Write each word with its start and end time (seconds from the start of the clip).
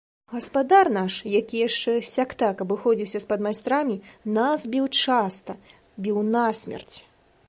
Гаспадар 0.35 0.87
наш, 0.93 1.17
які 1.39 1.59
яшчэ 1.67 1.93
сяк-так 2.13 2.63
абыходзіўся 2.65 3.21
з 3.25 3.29
падмайстрамі, 3.33 3.97
нас 4.39 4.65
біў 4.73 4.89
часта, 5.03 5.59
біў 6.07 6.17
насмерць. 6.37 6.97